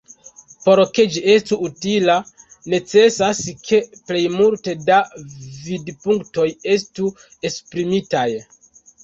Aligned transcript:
Por 0.67 0.79
ke 0.93 1.03
ĝi 1.15 1.19
estu 1.33 1.57
utila, 1.67 2.15
necesas 2.73 3.43
ke 3.67 3.81
plejmulto 4.09 4.75
da 4.89 4.99
vidpunktoj 5.69 6.49
estu 6.79 7.13
esprimitaj. 7.53 8.27